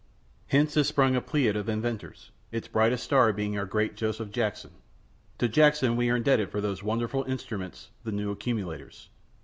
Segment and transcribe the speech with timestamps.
[0.47, 4.71] Hence is sprung a pleiad of inventors, its brightest star being our great Joseph Jackson.
[5.37, 9.09] To Jackson we are indebted for those wonderful instruments the new accumulators.